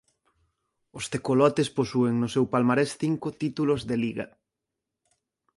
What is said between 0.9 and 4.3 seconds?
Os Tecolotes posúen no seu palmarés cinco títulos de liga.